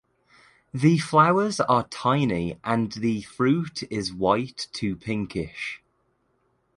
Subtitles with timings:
[0.73, 5.83] The flowers are tiny and the fruit is white to pinkish.